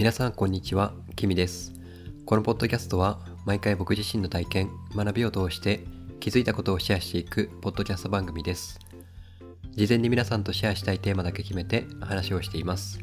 [0.00, 1.74] 皆さんこんにちは、キミです。
[2.24, 5.84] このポッドキャストは毎回僕自身の体験、学びを通して
[6.20, 8.78] 気づいたことをシェアしていくポッドキャスト番組です。
[9.72, 12.98] 事前に皆さんとシェアしたいテーマだけ決めて話をしています。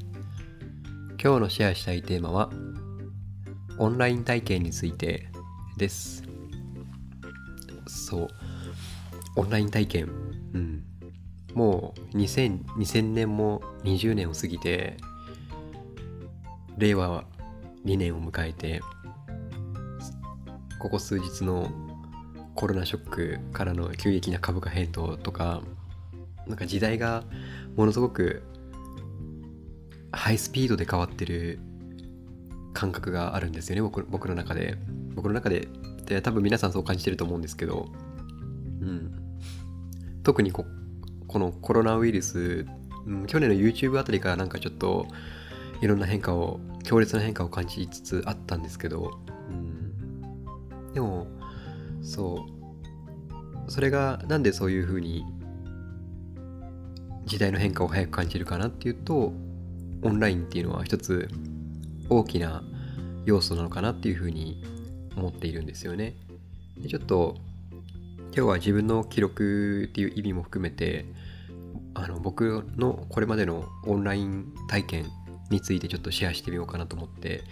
[1.23, 2.49] 今日のシェアしたいテーマは
[3.77, 5.29] オンライン体験について
[5.77, 6.23] です。
[7.85, 8.27] そう、
[9.35, 10.05] オンライン体験。
[10.55, 10.83] うん。
[11.53, 14.97] もう2000 2000年も20年を過ぎて
[16.77, 17.23] 令和
[17.85, 18.81] 2年を迎えて
[20.79, 21.71] ここ数日の
[22.55, 25.61] コロナショックからの急激な株価変動とか
[26.47, 27.23] なんか時代が
[27.75, 28.43] ものすごく
[30.11, 31.59] ハイスピードで変わってる
[32.73, 34.77] 感覚があるんですよね僕僕の中で。
[35.17, 35.67] 僕の中で
[36.05, 37.87] で多分皆さんそう感じてると思うんですけど、
[38.81, 39.11] うん、
[40.23, 40.63] 特にこ
[41.27, 42.65] このコロナウイルス、
[43.05, 45.07] うん、去年の YouTube あたりからなんかちょっと
[45.81, 51.27] いろんな変化を強烈な変化を感じつつあったんですけど、うん、でも
[52.01, 52.45] そ
[53.67, 55.25] うそれがなんでそういうふうに
[57.25, 59.33] 時代の変化を早く感じるかなっていうと
[60.01, 61.29] オンラインっていうのは一つ
[62.09, 62.63] 大きな
[63.25, 64.63] 要素なのかなっていうふうに
[65.17, 66.15] 思っているんですよね。
[66.77, 67.35] でちょっと
[68.33, 71.05] 今日は自分の記録っていう意味も含めて
[71.93, 75.05] あの僕のこれまでのオンライン体験
[75.49, 77.43] についてちょっとシェアしてみようかなと思って、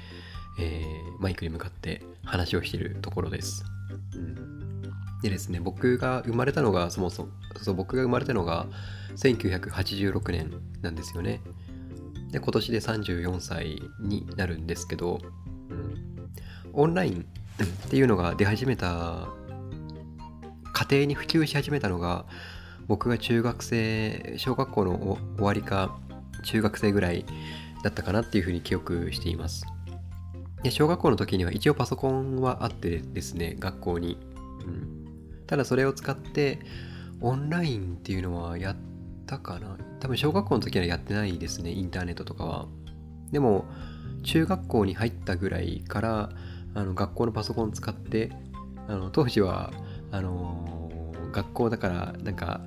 [0.60, 3.64] えーマイクに向かって話をしているところです。
[4.16, 4.82] うん、
[5.22, 7.30] でですね僕が生まれたのがそもそも
[7.62, 8.68] そう僕が生まれたのが
[9.16, 10.52] 1986年
[10.82, 11.42] なんですよね。
[12.32, 15.22] で今年で34歳になるんですけど、
[15.70, 16.30] うん、
[16.74, 17.26] オンライン
[17.64, 19.30] っていうのが出始めた
[20.74, 22.26] 家庭に普及し始めたのが
[22.88, 25.98] 僕が中学生小学校のお終わりか
[26.44, 27.26] 中学生ぐらい
[27.86, 29.64] だったかなっていうふうに記憶しています。
[30.64, 34.18] で小学校の時には一応パソコンはあってですね学校に、
[34.66, 35.06] うん、
[35.46, 36.60] ただそれを使って
[37.22, 38.76] オンラインっていうのはやっ
[39.28, 39.78] たかな。
[40.00, 42.68] 多分小学校の時はやってないですねインターネットとかは。
[43.32, 43.66] でも
[44.24, 46.30] 中学校に入ったぐらいから
[46.74, 48.32] あの学校のパソコン使って
[48.88, 49.72] あの当時は
[50.12, 50.76] あのー
[51.36, 52.62] 学校だからなんか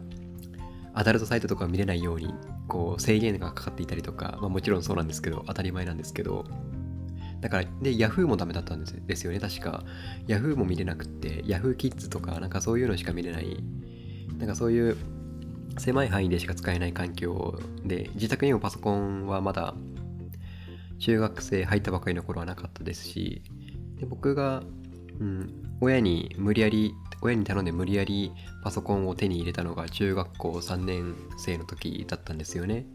[0.93, 2.34] アダルトサイトとか見れないように
[2.69, 6.45] こう制限がかかっていたりとか、まあ、もちろんそうなんですけど当たり前なんですけど
[7.41, 9.84] だからで Yahoo もダメだったんですですよね確か。
[10.27, 13.62] Yahoo も見れなくって Yahoo キッズとかなんかそういうのしか見れない。
[14.39, 14.97] なんかそういう
[15.78, 19.75] 狭い範囲でしか使えない環境で自宅にもパソコンはまだ
[20.99, 23.43] 中学生入ったばかりの頃はなかったですし
[24.01, 24.62] で僕が、
[25.21, 32.87] うん、親に無理やり親に頼んで無理やりパソコンを手に入れたのが中学校3年生の時だったんですよね。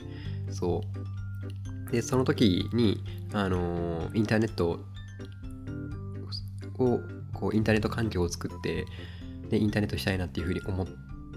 [0.50, 0.82] そ
[1.90, 1.92] う。
[1.92, 4.80] でその時にあのインターネット
[6.80, 7.00] を
[7.34, 8.86] こうインターネット環境を作って
[9.50, 10.88] でインターネットしたいなっていうふうに思っ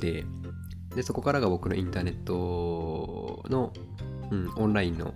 [0.00, 0.24] て
[0.94, 3.72] でそこからが僕のインターネットの、
[4.30, 5.12] うん、オンラインの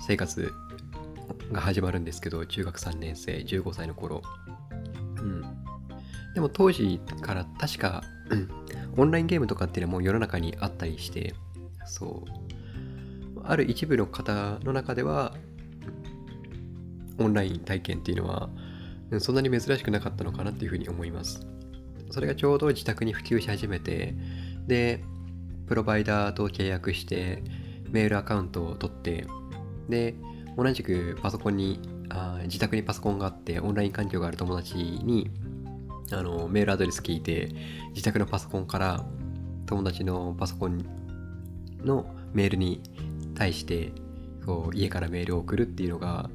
[0.00, 0.52] 生活
[1.50, 4.22] が始まるんですけど中学3年生15歳の頃。
[6.34, 8.02] でも当時から確か、
[8.96, 11.34] オンラインゲームとかっていうのはもう世の中にあったりして
[11.86, 13.40] そう。
[13.42, 15.34] ある一部の方の中では
[17.18, 18.50] オンライン体験っていうのは
[19.18, 21.46] そんなに珍しくなかったのかなっていうふうに思います。
[22.10, 24.14] それがちょうど自宅に普及し始めて
[24.66, 25.02] で
[25.66, 27.42] プロバイダーと契約して
[27.88, 29.26] メールアカウントを取って
[29.88, 30.14] で
[30.56, 35.30] 同じくパソコンにあ自宅にパソコンがあってオンライン環境がある友達に
[36.12, 37.50] あのメールアドレス聞いて
[37.90, 39.04] 自宅のパソコンから
[39.66, 40.84] 友達のパソコン
[41.84, 42.82] のメールに
[43.34, 43.92] 対して
[44.44, 46.30] こう家からメールを送るっていうのが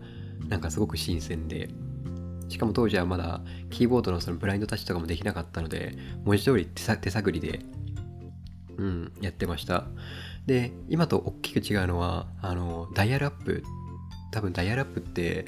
[0.47, 1.69] なんかすごく新鮮で
[2.49, 7.61] しかも当時はまだキーボードのそのブラインドタッチとかもできなかったので文字通り手探りで
[8.77, 9.85] うんやってました。
[10.45, 13.63] で今と大きく違うのはあのダイヤルアップ。
[14.31, 15.45] 多分ダイヤルアップって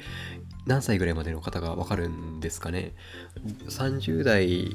[0.68, 2.92] 何歳ぐらいまでの方がわかるんですかね。
[3.68, 4.68] 30代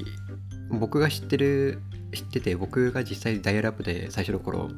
[0.70, 1.78] 僕が知ってる
[2.12, 4.68] 知ってて僕が実際ダイヤルアップで最初の頃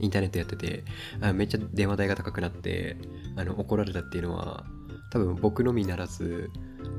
[0.00, 0.84] インターネットやってて
[1.20, 2.96] あめっちゃ電話代が高くなって
[3.36, 4.64] あの怒られたっていうのは
[5.10, 6.50] 多分僕のみならず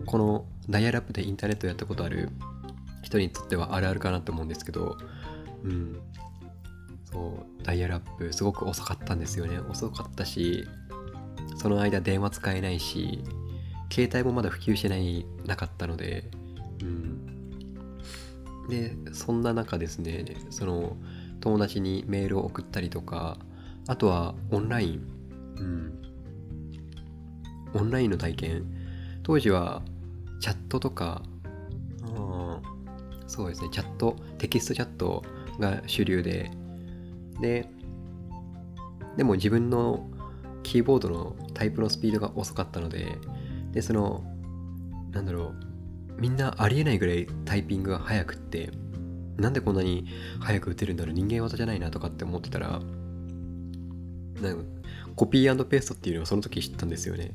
[0.06, 2.30] このダイヤルアップでインターネットやったことある
[3.02, 4.96] 人にとってはあるあるかなと思うんですけど
[5.64, 6.00] うん。
[7.12, 7.20] そ
[7.60, 9.58] うダイヤルアップすごく遅かったんですよね。
[9.70, 10.68] 遅かったし
[11.58, 13.24] その間電話使えないし
[13.92, 16.30] 携帯もまだ普及してないなかったので
[16.82, 17.26] うん。
[18.70, 20.98] でそんな中ですねその
[21.40, 23.38] 友達にメールを送ったりとか
[23.88, 25.08] あとはオンライン、
[25.58, 26.02] うん、
[27.76, 28.66] オンラインの体験。
[29.22, 29.82] 当時は
[30.40, 31.22] チャットとか
[32.02, 32.62] うん。
[33.28, 35.24] そうですねチャットテキストチャット
[35.60, 36.52] が主流で。
[37.42, 37.70] で
[39.18, 40.10] でも自分の
[40.64, 43.18] キーボードのタイプのスピードが遅かったので
[43.76, 44.24] でその
[45.12, 45.54] なんだろ
[46.18, 48.72] うみんなありえないぐらいタイピングが速くって
[49.38, 50.08] なんでこんなに
[50.40, 52.80] 早く打てるんだろう人間技じゃないなとかって思ってたら
[54.42, 54.64] なんか
[55.16, 57.32] コピーペーストっていうのをその時知ったんですよね。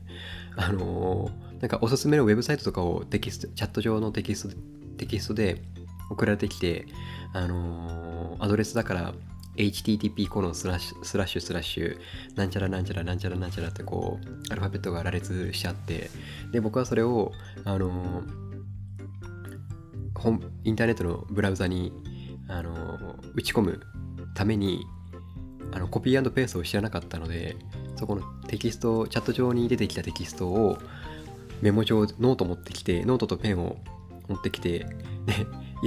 [0.56, 4.56] あのー、なんかおすすめのウェブサイトとかをテキスト、チャット上のテキスト
[4.98, 5.62] テキストで
[6.10, 6.86] 送られてきて、
[7.32, 9.14] あのー、アドレスだから
[9.56, 11.98] http コロンスラッシュスラッシュスラッシュ
[12.36, 16.10] なんちゃらなんちゃらなんちゃらなんちゃらってこうアルファベットが羅列しちゃって
[16.52, 17.32] で僕はそれを
[17.64, 18.22] あの
[20.64, 21.92] インターネットのブラウザに
[22.48, 23.80] あの打ち込む
[24.34, 24.84] ために
[25.72, 27.56] あのコピーペーストを知らなかったので
[27.96, 30.78] そこのテキストチャット上に出てきたテキストを
[31.62, 33.76] メモ帳ノート持ってきてノートとペンを
[34.28, 34.86] 持ってきてで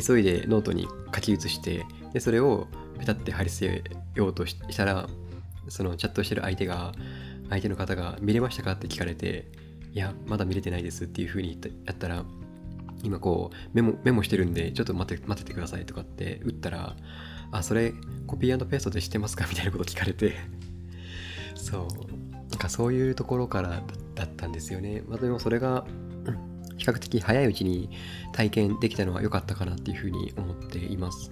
[0.02, 2.68] 急いでノートに書き写してでそれを
[3.04, 5.08] ペタって貼り付けようとしたら
[5.68, 6.94] そのチャットしてる相手が
[7.50, 9.52] 相手の方が見れましたかって聞かれて
[9.92, 12.24] いやまだ見れてないですっていう風にやったら
[13.04, 16.96] 今こうメモメモしてるんでちょっと待って待っててくださいとかって打ったら
[17.52, 17.94] あそれ
[18.26, 19.46] コピーペーストでしてますか？
[19.50, 20.36] みたいなこと聞かれて。
[21.56, 21.88] そう。
[22.50, 23.84] なんかそういうところから
[24.16, 25.04] だったんですよね。
[25.08, 25.86] まあでもそれが
[26.78, 27.90] 比較的早いうちに
[28.32, 31.30] 体験できたのは良かったかなっていうふうに思っています。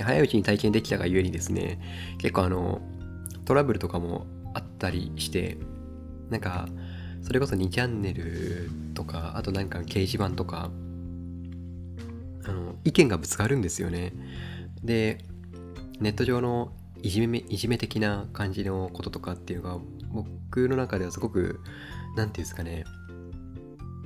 [0.00, 1.78] 早いうちに体験できたがゆえにですね
[2.18, 2.80] 結構あの
[3.44, 5.58] トラブルとかもあったりして
[6.30, 6.68] なんか
[7.22, 10.70] それこそ2チャンネルとかあとなんか掲示板とか
[12.44, 14.12] あの意見がぶつかるんですよね。
[14.82, 15.18] で
[16.00, 16.72] ネット上の
[17.02, 21.60] いじめいじめ的な感じのこととかっていうのが僕の中ではすごく
[22.16, 22.84] 何て言うんですかね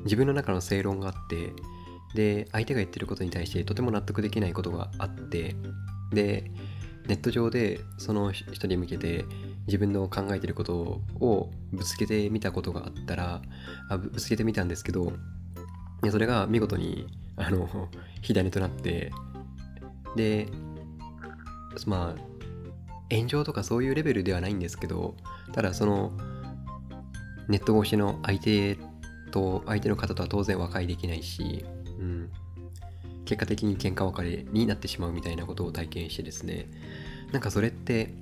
[0.04, 1.52] 自分の中の正論があって
[2.14, 5.56] で相手が言ってることに対してとても納得できないことがあって
[6.12, 6.50] で
[7.06, 9.24] ネット上でその人に向けて
[9.66, 13.42] 自分の考えてることをぶつけてみたことがあったら
[13.90, 15.12] あぶつけてみたんですけど
[16.10, 17.06] それが見事に
[17.36, 17.88] あの
[18.22, 19.12] 火種となって
[20.16, 20.48] で
[21.86, 25.14] まあ炎上とかそういうレベルではないんですけど
[25.52, 26.12] ただその
[27.48, 28.78] ネット越しの相手
[29.30, 31.64] と相手の方とは当然和解できないし、
[33.24, 36.68] 結果的に喧嘩別れになってしまうみたいなことを体験してですね。
[37.32, 38.14] なんかそれって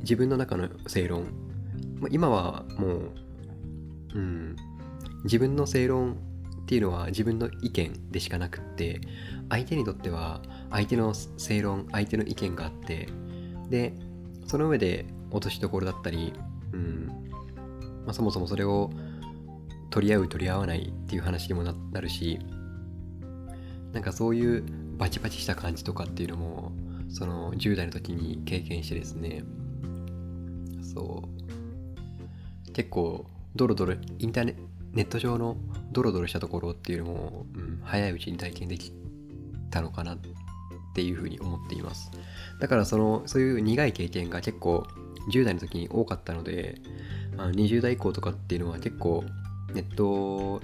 [0.00, 1.26] 自分の中の正論。
[2.10, 3.12] 今はもう、
[4.14, 4.56] うん、
[5.24, 6.16] 自分の正論
[6.62, 9.00] っていうのは自分の意見でしかなくって
[9.48, 13.08] 相手にとっては相手の正論相手の意見があって
[13.68, 13.94] で
[14.46, 16.32] その上で落としどころだったり、
[16.72, 17.30] うん。
[18.04, 18.90] まあ、そもそもそれを
[19.90, 22.38] 取り合う取り合わないっていう話にもなるし
[23.92, 24.64] なんかそういう
[24.98, 26.72] バチバチした感じとかっていうのも
[27.08, 29.44] その10代の時に経験してですね。
[30.82, 31.22] そ
[32.68, 32.72] う。
[32.72, 33.26] 結構
[33.56, 34.56] ドロドロインターネ
[34.92, 35.56] ネット上の
[35.92, 38.92] ドロドロしたところっていうのも、うん、早いうちに体験でき
[39.70, 40.18] たのかなっ
[40.94, 42.10] ていうふうに思っています。
[42.60, 44.86] だからそのそういう苦い経験が結構
[45.32, 46.80] 10代の時に多かったので
[47.36, 49.24] 20代以降とかっていうのは結構
[49.74, 50.60] ネット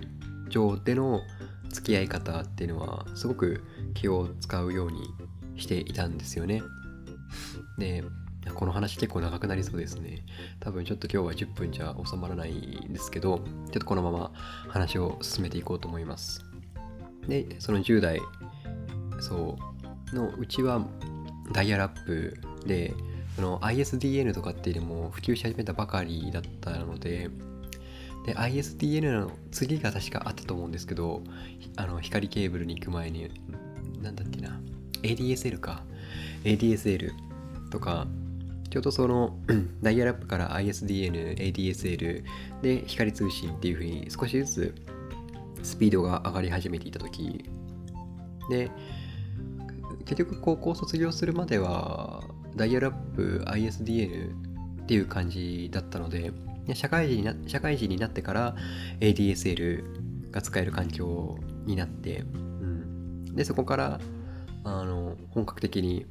[0.49, 1.20] 上での
[1.70, 5.00] 付き合い方っていうのはすごく気を使うように
[5.56, 6.62] していたんですよね。
[7.78, 8.04] で、
[8.54, 10.25] この話結構長くなりそうですね。
[10.61, 14.32] 多分ちょっと今日は10分じゃ収まらないんですけど、ちょっとこのまま
[14.68, 16.44] 話を進めていこうと思います。
[17.26, 18.20] で、その10代、
[19.20, 19.56] そ
[20.12, 20.87] う、のうちは
[21.52, 22.94] ダイヤラップで、
[23.37, 27.30] ISDN とかっていうのも普及し始めたばかりだったので、
[28.24, 31.22] で ISDN の次が確かあったと思うんですけど
[31.76, 33.30] あの光ケーブルに行く前に
[34.02, 34.60] なんだっけな
[35.02, 35.82] ADSL か。
[36.44, 37.12] ADSL
[37.70, 38.06] とか
[38.70, 39.36] ちょうどその
[39.82, 42.24] ダイヤラップから ISDN、ADSL
[42.62, 44.74] で光通信っていう風に少しずつ
[45.62, 47.44] スピードが上がり始めていた時。
[48.50, 48.70] で
[50.04, 52.24] 結局高校卒業するまでは
[52.56, 54.32] ダイヤラップ ISDN
[54.82, 56.30] っていう感じだったので
[56.73, 58.56] 社会人にな社会人になってから
[59.00, 64.00] ADSL が使える環境になって、うん、でそこから
[64.64, 66.06] あの本格的に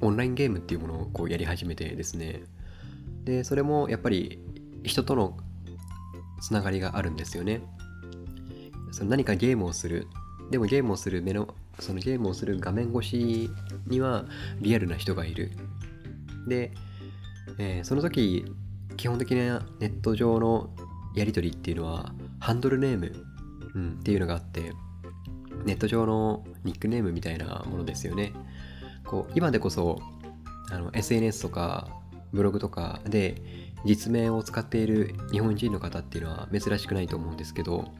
[0.00, 2.42] オンラインゲームっていうものをこうやり始めてですね。
[3.24, 4.38] でそれもやっぱり
[4.84, 5.36] 人との
[6.40, 7.62] つながりがあるんですよね。
[8.92, 10.06] その何かゲームをする。
[10.50, 11.48] でもゲームをする目の
[11.80, 13.50] そのゲームをする画面越し
[13.86, 14.26] には
[14.60, 15.50] リアルな人がいる。
[16.46, 16.72] で、
[17.58, 18.44] えー、その時
[18.96, 20.70] 基本的なネット上の
[21.14, 23.12] やり取りっていうのはハンドルネーム、
[24.00, 24.72] っていうのがあって
[25.64, 28.32] ネット上のニックネームみたいなものですよね。
[29.04, 30.00] こう今でこそ
[30.70, 31.88] あの SNS とか
[32.32, 33.42] ブログとかで
[33.84, 37.92] 実名を使っている日本人の方っていうのは珍しくないと思うんですけど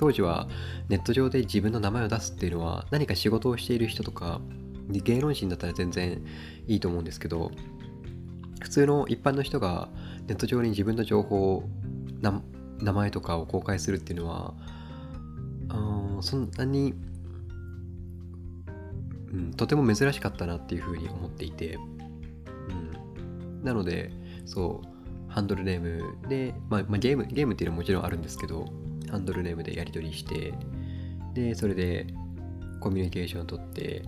[0.00, 0.48] 当時は
[0.88, 4.40] ネット上で自分の名前を出すっていうのは何か仕事をしている人とか
[4.88, 6.24] 芸能人だったら全然
[6.66, 7.52] いいと思うんですけど
[8.60, 9.88] 普通の一般の人が
[10.26, 11.64] ネット上に自分の情報を
[12.20, 14.54] 名前とかを公開するっていうのは
[16.22, 16.94] そんなに、
[19.32, 21.78] うん、とても珍しかったなっていうふうに思っていて、
[22.70, 24.10] うん、なので
[24.46, 28.66] そうハンドルネームで、まあ、まあ、ゲームゲームっていうのはもちろんあるんですけど
[29.10, 30.54] ハンドルネームでやり取りして
[31.34, 32.06] でそれで
[32.80, 34.02] コミュニケーションを取って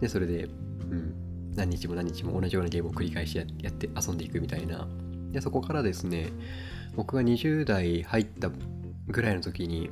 [0.00, 0.48] でそれで、う
[0.94, 1.14] ん、
[1.54, 4.86] 何日も何日も同じようなゲームを繰り返しやって遊んでいくみたいな。
[5.32, 6.28] でそこからですね
[6.94, 8.50] 僕が20代入った
[9.08, 9.90] ぐらいの時に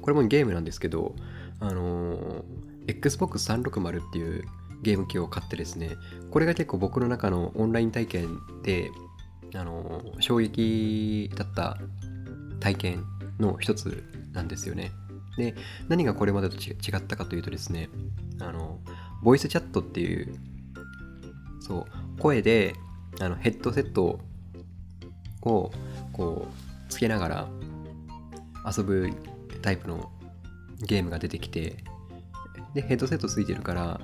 [0.00, 1.14] これもゲームなんですけど
[1.60, 2.42] あのー、
[2.88, 4.44] Xbox 360っていう
[4.82, 5.90] ゲーム機を買ってですね
[6.30, 8.90] これが結構僕の中のオンライン体験で
[9.54, 11.78] あのー、衝撃だった
[12.60, 13.04] 体験
[13.38, 14.92] の一つなんですよね。
[15.36, 15.54] で
[15.88, 17.88] 何がこれまでと違ったかというとですね
[18.40, 18.80] あの
[19.22, 20.34] ボイスチャットっていう
[21.60, 22.74] そう声で
[23.20, 24.20] あのヘッドセット
[25.42, 25.72] を
[26.12, 27.48] こうつけながら
[28.76, 29.10] 遊ぶ
[29.62, 30.10] タイプの
[30.82, 31.76] ゲームが出てきて
[32.74, 34.00] でヘッドセットついてるから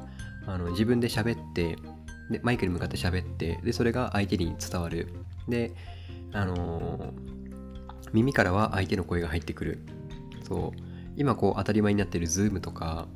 [0.46, 1.76] あの自分で喋って
[2.30, 5.08] でマイクに向かって喋ってでそれが相手に伝わる。
[5.48, 5.72] で
[6.32, 7.12] あのー、
[8.12, 9.78] 耳からは相手の声が入ってくる。
[10.46, 10.80] そう
[11.16, 13.06] 今こう当たり前になってる Zoom とか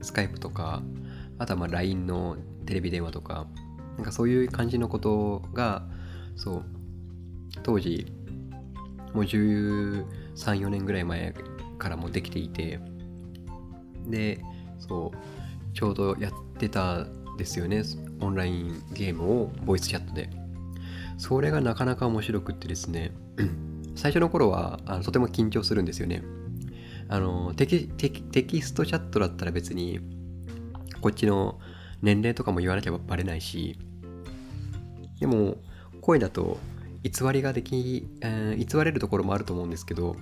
[0.00, 0.82] Skype とか
[1.42, 3.46] あとはま LINE のテレビ電話とか
[3.96, 5.82] なんかそういう感じのことが
[6.36, 6.64] そう
[7.62, 8.06] 当時
[9.12, 11.34] もう134年ぐらい前
[11.78, 12.80] からもできていて
[14.06, 14.40] で
[14.78, 17.06] そうちょうどやってた
[17.36, 17.82] ですよね
[18.20, 20.30] オンラインゲームをボイスチャットで。
[21.18, 23.12] それがなかなか面白くってですね
[23.94, 26.22] 最初の頃はあのとても緊張するんですよね。
[27.08, 30.00] あのテキテキテキストチャットだったら別に
[31.02, 31.58] こっちの
[32.00, 33.78] 年齢とかも言わなきゃバレないし
[35.20, 35.56] でも
[36.00, 36.58] 声だと
[37.02, 40.16] 偽りができ、えー、偽れるところもあると思うんですけど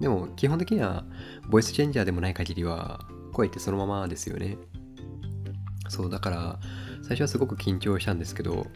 [0.00, 1.04] でも基本的には
[1.48, 4.56] ボイスチェンジャーでもない限りは声ってそのままですよね。
[5.88, 6.58] そうだから
[7.02, 8.66] 最初はすごく緊張したんですけど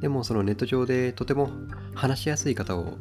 [0.00, 1.50] でもそのネット上でとても
[1.94, 2.98] 話しやすい方を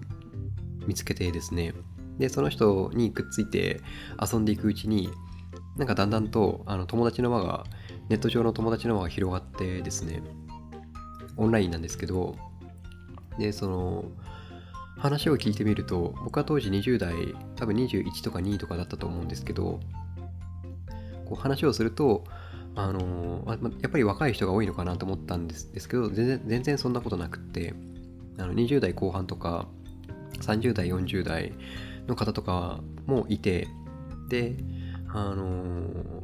[0.85, 1.73] 見つけてですね
[2.19, 3.81] でその人にくっついて
[4.21, 5.09] 遊んでいくうちに
[5.77, 7.65] なんかだんだんとあの友達の輪が
[8.09, 10.21] ネット上の友達の輪が広がってですね
[11.37, 12.35] オンラインなんですけど
[13.37, 14.05] でその
[14.97, 19.79] 話を聞いてみると僕は当時20代多分21とか2とかだったと思うんですけど
[21.25, 22.23] こう話をすると
[22.75, 23.43] あの
[23.81, 27.73] やっぱり若い人が多いのかなと思ったんですですけど全然全然そんなことなくって
[28.37, 29.67] あの20代後半とか
[30.41, 31.53] 30代40代
[32.07, 33.67] の方とかもいて
[34.29, 34.55] で
[35.07, 36.23] あの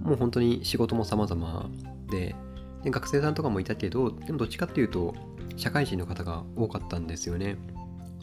[0.00, 1.70] もう本当に仕事も様々
[2.10, 2.34] で
[2.82, 5.14] で学生さんとかもいたけどでもどっちかっていうと
[5.56, 7.56] 社会人の方が多かったんですよね。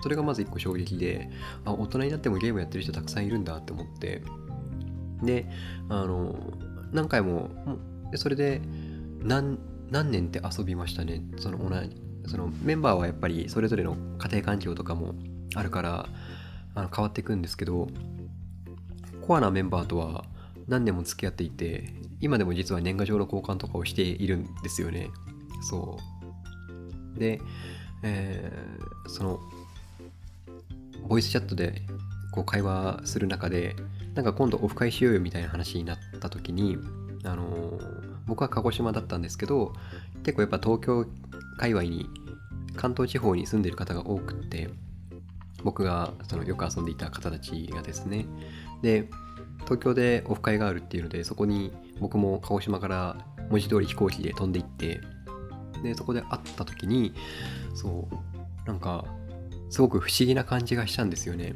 [0.02, 1.30] それがまず一個衝撃で
[1.66, 4.22] あ大人になってもゲームやってる人たくさんいるんだって思って。
[5.24, 5.48] で
[5.90, 6.36] あの
[6.92, 7.50] 何回も
[8.16, 8.62] それで
[9.22, 9.58] 何
[9.90, 11.22] 何年って遊びましたね。
[11.38, 11.96] その同じ
[12.28, 15.16] そのメンバーはやっぱりそれぞれの家庭環境とかも
[15.56, 16.08] あるから
[16.76, 17.88] あの変わっていくんですけど
[19.22, 20.26] コアなメンバーとは
[20.68, 25.10] 何年も付き合っていて今でも実は年賀状の交換とかをしているんですよね。
[25.62, 25.98] そ
[27.16, 27.20] う。
[27.20, 27.42] で、
[28.04, 29.40] えー、その
[31.08, 31.82] ボイスチャットで
[32.32, 33.76] こう会話する中で
[34.14, 36.78] なんか今度オフ会しようよみたいな話になった時に
[37.24, 39.74] あのー、僕は鹿児島だったんですけど
[40.24, 41.06] 結構やっぱ東京
[41.58, 42.08] 界隈に
[42.76, 44.70] 関東地方に住んでる方が多くって
[45.64, 48.26] 僕がそのよく遊んでいた方たちがですね。
[48.82, 49.10] で
[49.68, 53.18] 東京でオフ会があるっていうのでそこに僕も鹿児島から
[53.50, 55.02] 文字通り飛行機で飛んでいって
[55.84, 57.14] でそこで会った時に
[57.76, 59.04] そうなんか
[59.70, 61.54] すごく不思議な感じがしたんですよね。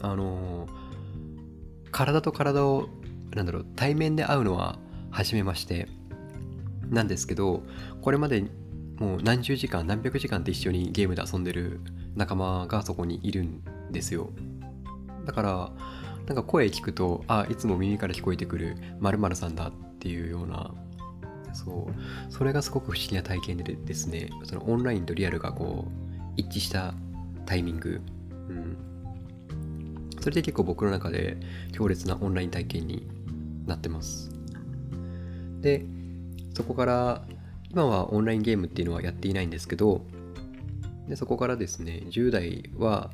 [0.00, 0.66] あの
[1.90, 2.88] 体と体を
[3.34, 4.78] なんだろう対面で会うのは
[5.10, 5.88] 初めまして。
[6.88, 7.62] なんですけど
[8.02, 8.44] これまで
[8.98, 11.80] もう何十時間何百時間って一緒にゲームで遊んでる
[12.14, 14.30] 仲間がそこにいるんですよ。
[15.24, 15.72] だから
[16.32, 20.72] なんか声聞くとあいつも耳から聞こえてくる〇〇さんだっていうような
[21.52, 26.94] そうそれがすごく不思議な体験でですねそのオンラインとリアルがこう一致した
[27.44, 28.00] タイミング、
[28.48, 28.78] うん、
[30.22, 31.36] それで結構僕の中で
[31.72, 33.06] 強烈なオンライン体験に
[33.66, 34.30] なってます。
[35.60, 35.84] で
[36.54, 37.26] そこから
[37.70, 40.00] 今はオンラインゲームっていうのはやっていないんですけど
[41.08, 43.10] でそこからですね10代は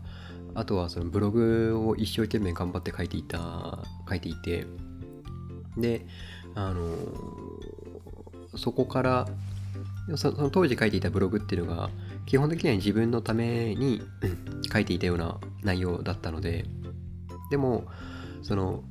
[0.55, 3.79] あとはそのブログを一生懸命頑張って書いていた
[4.09, 4.67] 書いていて
[5.77, 6.07] で
[6.55, 6.95] あの
[8.57, 9.29] そこから
[10.17, 11.91] その当時書いていたブログっていうのが
[12.27, 14.03] 基本的には自分のために
[14.73, 16.65] 書いていたような内容だったので
[17.51, 17.85] でも
[18.43, 18.83] その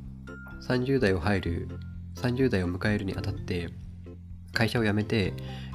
[0.67, 1.67] 30代を入る
[2.15, 3.69] 30代を迎えるにあたって
[4.53, 5.33] 会社を辞めて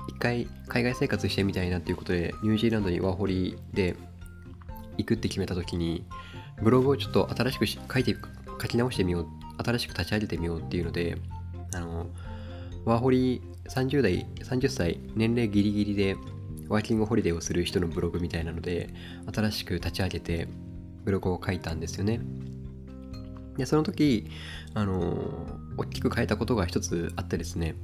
[0.09, 3.97] 一回海外生活してみたいなっていうことでニュージーランドにワーホリで
[4.99, 6.05] 行くって決めた時に
[6.63, 8.17] ブログをちょっと新しく書いて
[8.61, 9.27] 書き直してみよう
[9.63, 11.17] 新しく立ち上げてみようっていうので
[11.75, 12.07] あの
[12.85, 16.17] ワーホリ30代30歳年齢ギリギリで
[16.69, 18.91] ワーキングホリデーをする人のブログみたいなので
[19.33, 20.49] 新しく立ち上げて
[21.05, 22.21] ブログを書いたんですよね。
[23.57, 24.31] でその時
[24.73, 25.47] あの
[25.77, 27.75] 大きく変えたことが一つあってですね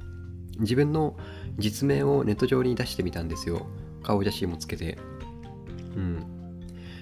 [0.59, 1.15] 自分の
[1.57, 3.67] 実名をネット上に出してみたんですよ。
[4.03, 4.97] 顔写真もつけて。
[5.95, 6.38] うん。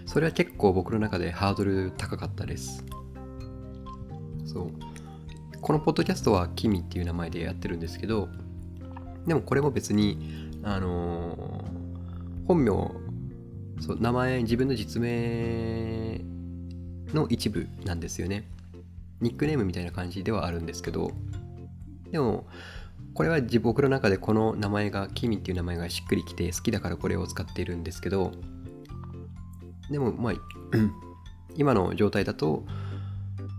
[0.08, 2.84] それは結構僕の中でハードル高かったです。
[4.46, 4.72] そう。
[5.62, 8.30] このポッドキャストはキミっていう名前でやってるんですけど
[9.26, 12.72] でもこれも別にあのー、本名
[13.82, 16.22] そう名前自分の実名
[17.14, 18.48] の一部なんですよね。
[19.20, 21.12] ニックネームみたいな感じではあるんですけど
[22.12, 22.46] でも
[23.16, 28.32] これは僕の中でこの名前がキミっていう名前がしっくりきて好きだからこれを使っているんですけど
[29.90, 30.34] でもまあ
[31.56, 32.64] 今の状態だと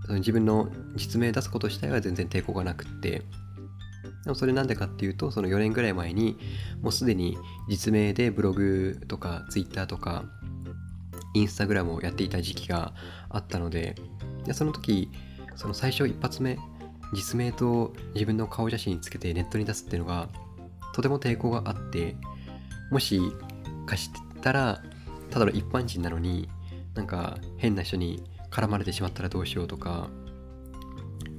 [0.08, 3.22] 自分の実名出すこと自体は全然抵抗がなくって
[4.24, 6.38] でもそれなんでかっていうとその4年ぐらい前に
[6.80, 7.36] もうすでに
[7.68, 10.24] 実名でブログとかツイッターとか
[11.34, 12.94] インスタグラムをやっていた時期が
[13.28, 13.94] あったので
[14.44, 15.10] でその時
[15.56, 16.58] その最初一発目
[17.12, 20.28] 実名と自分の顔写真つけてネットに出すっていうのが
[20.94, 22.16] とても抵抗があって
[22.90, 23.20] もし
[23.86, 24.82] 貸したら
[25.30, 26.48] ただの一般人なのに
[26.94, 30.08] なんか変な人に絡まれてしまったらどうしようとか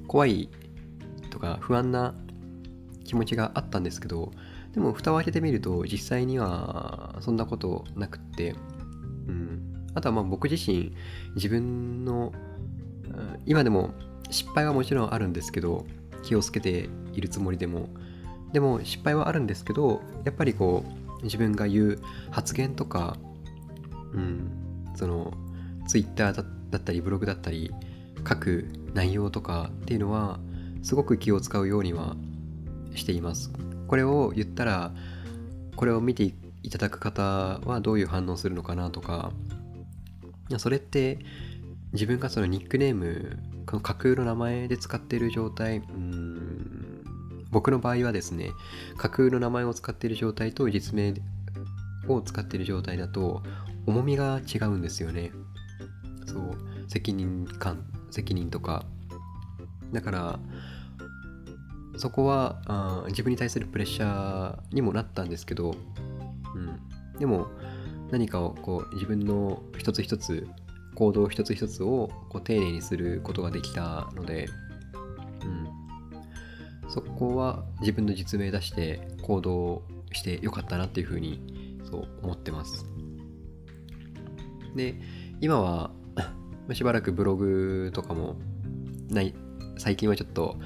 [0.07, 0.49] 怖い
[1.29, 2.15] とか不安な
[3.03, 4.31] 気持ちがあったんですけど
[4.73, 8.55] でも蓋を開けてみると実際にはそんなことなくって、
[9.27, 10.93] うん、あとはまあ僕自身
[11.35, 12.31] 自分の
[13.45, 13.91] 今でも
[14.29, 15.85] 失敗はもちろんあるんですけど
[16.23, 17.89] 気をつけているつもりでも。
[18.51, 20.83] でも失敗はあるんですけどやっぱりこ
[21.21, 21.99] う自分が言う
[22.31, 23.15] 発言とか
[24.13, 24.51] うん。
[24.95, 25.33] その
[25.87, 27.71] Twitter だったりブログだったり
[28.27, 30.39] 書く内容とかっていうのは
[30.83, 32.15] すごく気を使うようには
[32.95, 33.51] しています。
[33.87, 34.91] これを言ったら
[35.75, 37.23] これを見ていただく方
[37.65, 39.31] はどういう反応するのかなとか
[40.57, 41.19] それって
[41.93, 47.03] 自分がそのニックネームこの架空の名前で使っている状態うん
[47.51, 48.51] 僕の場合はですね
[48.97, 51.13] 架空の名前を使っている状態と実名
[52.07, 53.41] を使っている状態だと
[53.85, 55.31] 重みが違うんですよね。
[56.25, 56.57] そう。
[56.87, 58.85] 責任感責任とか。
[59.91, 60.39] だから
[61.97, 65.75] そこはあ自分に対するプレッシャーにもなったんですけど、
[66.55, 67.47] うん、でも
[68.11, 70.47] 何かをこう自分の一つ一つ
[70.95, 74.47] 行動一つ一つをこう丁寧にすることができたので、
[75.43, 75.45] う
[76.87, 82.85] ん、そこは自分の実名出して行動してよかったなっていうふうにそう思ってます。
[84.79, 84.95] で、
[85.41, 85.91] 今は
[86.73, 88.37] しばらくブログとかも
[89.09, 89.35] ない、
[89.77, 90.57] 最近はちょっと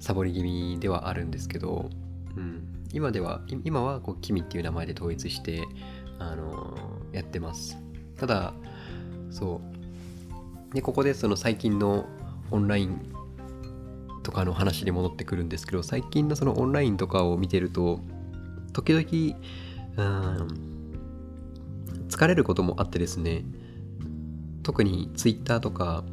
[0.00, 1.88] サボり気味ではあるんですけど、
[2.36, 5.62] うん、今では、今はこう、君っていう名前で統一して、
[6.18, 7.78] あのー、やってます。
[8.16, 8.52] ただ、
[9.30, 9.60] そ
[10.72, 12.06] う、でここでその最近の
[12.50, 13.00] オンライン
[14.22, 18.00] とかの話に戻ってくるんですけど最近のそのオンラインとかを見てると
[18.72, 19.04] 時々
[19.96, 20.70] うん
[22.08, 23.44] 疲れることもあってですね
[24.70, 26.04] 特に Twitter とか、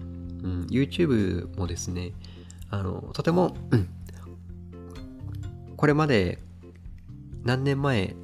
[0.42, 2.14] うん、YouTube もですね
[2.72, 3.88] あのとても、うん、
[5.76, 6.40] これまで
[7.44, 8.16] 何年前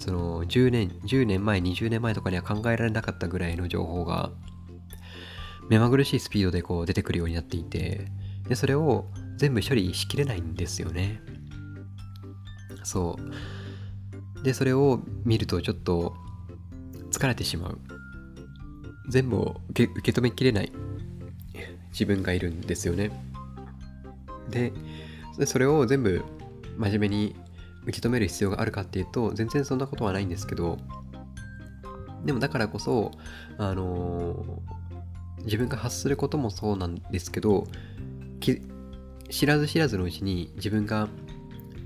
[0.00, 4.32] その10年10年前20年前とかには考えられなかったぐらいの情報が
[5.70, 8.08] 目まぐるしいスピードでこう出てくるようになっていて
[8.48, 9.04] でそれを
[9.36, 11.20] 全部処理しきれないんですよね。
[12.82, 13.16] そ
[14.40, 14.42] う。
[14.42, 16.14] でそれを見るとちょっと
[17.12, 17.78] 疲れてしまう。
[19.08, 20.72] 全部を受け止めきれない。
[21.94, 23.10] 自分がいるんですよね。
[24.50, 24.72] で
[25.46, 26.22] それを全部
[26.76, 27.36] 真面目に
[27.86, 30.78] 受け止める必要があるかっていうと全然そんなことはないんですけど
[32.24, 33.12] でもだからこそ
[33.58, 37.66] あのー、自分が発することもそうなんですけど
[39.30, 41.08] 知らず知らずのうちに自分が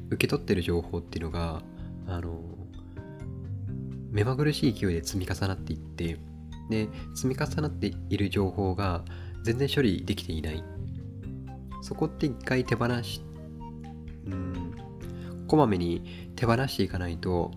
[0.08, 1.62] 受け取ってる情報っていうのが
[2.06, 2.34] あのー、
[4.10, 6.18] 目まぐるしい勢いで積み重なっていって
[6.68, 9.04] で積み重なっている情報が
[9.44, 10.62] 全然処理できていない。
[11.82, 13.22] そこって一回手放し
[14.26, 14.74] うん
[15.46, 17.50] こまめに手放していかないと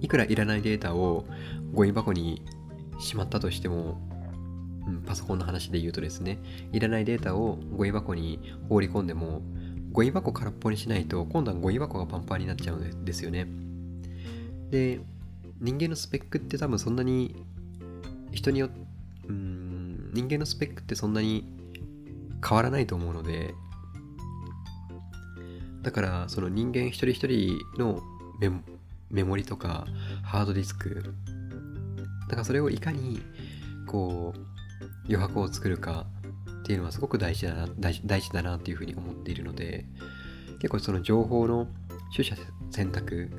[0.00, 1.24] いくらいらないデータを
[1.72, 2.42] ゴミ箱に
[2.98, 4.00] しまったとしても、
[4.86, 6.38] うん、パソコンの話で言うとですね
[6.72, 9.42] いらないデータをゴミ箱に放り込んでも
[9.92, 13.48] ゴミ箱空っぽにしないと今度はゴミ箱がパンパンになっちゃうんですよね。
[14.70, 15.00] で
[15.60, 17.36] 人間のスペックって多分そんなに
[18.32, 18.90] 人によって
[19.30, 21.44] うん人間のスペックってそんなに
[22.46, 23.54] 変わらないと思うので
[25.82, 28.00] だからその人間一人一人の
[28.40, 28.50] メ
[29.10, 29.86] メモリとか
[30.22, 31.14] ハードディスク
[32.22, 33.20] だからそれをいかに
[33.86, 34.40] こう
[35.08, 36.06] 余白を作るか
[36.60, 39.84] っていうのはすごく大事だな大事大事だなっていうふうに思っているので
[40.60, 41.66] 結構その情報の
[42.14, 42.36] 取捨
[42.70, 43.30] 選択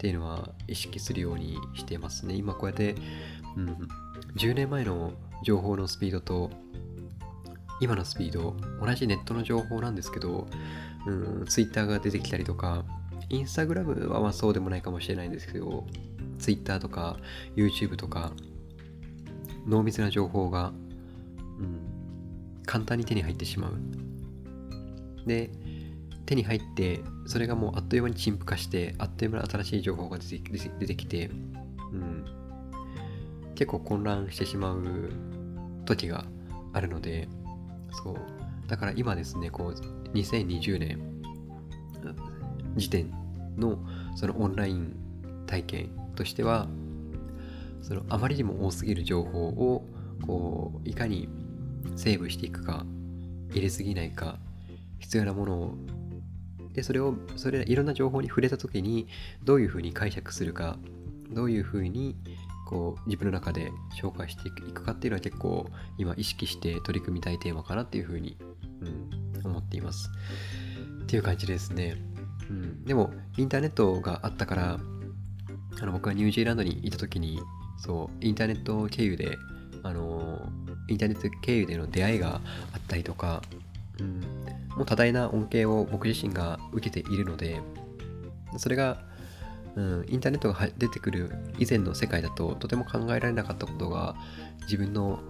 [0.00, 2.34] っていうのは意識するようにしてますね。
[2.34, 2.94] 今こうやって、
[3.54, 3.88] うん、
[4.34, 5.12] 10年前の
[5.44, 6.50] 情報のスピードと
[7.82, 10.46] 今のスピード同じネットの情報なんですけど、
[11.06, 12.86] うん、Twitter が出てきたりとか
[13.28, 15.86] インスタグラムはまあそうでもないかもしれないんですけど
[16.38, 17.18] Twitter とか
[17.54, 18.32] YouTube とか
[19.66, 20.72] 濃密な情報が、
[21.58, 23.74] うん、簡単に手に入ってしまう。
[25.26, 25.50] で
[26.30, 32.24] 手に入ってそれがもうあっという間に陳腐化してあっという間に新しい情報が出て出てきて、うん、
[33.56, 35.10] 結構混乱してしまう
[35.86, 36.24] 時が
[36.72, 37.28] あるので
[37.90, 38.16] そう。
[38.68, 41.00] だから今ですねこう2020年
[42.76, 43.10] 時点
[43.58, 43.80] の
[44.14, 44.94] そのオンライン
[45.48, 46.68] 体験としては
[47.82, 49.84] そのあまりにも多すぎる情報を
[50.24, 51.28] こういかに
[51.96, 52.86] セーブしていくか
[53.50, 54.38] 入れすぎないか
[55.00, 55.74] 必要なものを
[56.80, 59.06] でそれをそれいろんな情報に触れた時に
[59.44, 60.78] どういうふうに解釈するか
[61.30, 62.16] どういうふうに
[62.66, 65.66] こう自分の中で紹介していくかっていうのは結構
[65.98, 68.38] 今意識して取り組みたいテーマかなっていうふうに、
[68.80, 70.10] うん、思っています。
[71.02, 71.96] っていう感じですね、
[72.48, 74.80] うん、でもインターネットがあったから
[75.82, 77.40] あの僕はニュージーランドにいた時に
[77.76, 79.36] そうインターネット経由で
[79.82, 80.48] あの
[80.88, 82.40] インターネット経由での出会いが
[82.72, 83.42] あったりとか、
[83.98, 84.39] うん、
[84.80, 87.60] もう多大な恩恵を僕自身が受けているので
[88.56, 89.04] それが
[89.76, 94.16] うん、インターネットが出てくる以前の世界だととても考えられなかったことが
[94.62, 95.20] 自分の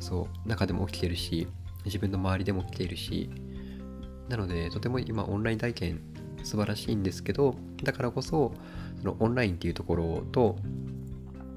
[0.00, 1.46] そう中でも起きてるし
[1.84, 3.28] 自分の周りでも起きているし
[4.30, 6.00] なのでとても今オンライン体験
[6.42, 8.54] 素晴らしいんですけどだからこそ
[8.98, 10.56] そのオンラインっていうところと、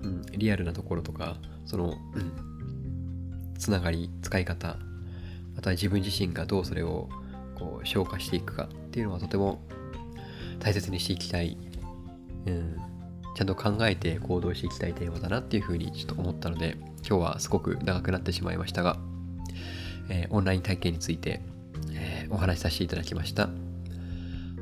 [0.04, 4.76] うん、リアルなところとかその、うん、つながり使い方
[5.58, 7.10] あとは自分自身がどうそれを
[7.56, 9.62] こう消化していくかっていうのはとても
[10.60, 11.58] 大切にしていきたい。
[12.46, 12.78] うん、
[13.36, 18.98] ちゃんと考えて行動していきたいテーマだなっていうふうにちょっと思ったので今日はすごく長くなってしまいましたが、
[20.10, 21.42] えー、オンライン体験について、
[21.92, 23.50] えー、お話しさせていただきました。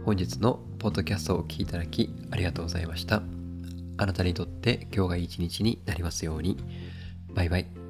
[0.03, 3.21] 本日のポッドキャストをお聴きいただきありがとうございました。
[3.97, 6.57] あなたにとって今日がいい一日になりますように。
[7.33, 7.84] バイバイ。